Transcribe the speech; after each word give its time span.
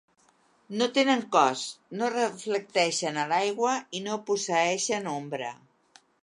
No 0.79 0.85
tenen 0.93 1.19
cos, 1.35 1.65
no 1.99 2.07
es 2.07 2.15
reflecteixen 2.15 3.19
a 3.25 3.27
l'aigua, 3.33 3.75
i 4.01 4.03
no 4.09 4.17
posseeixen 4.31 5.13
ombra. 5.13 5.53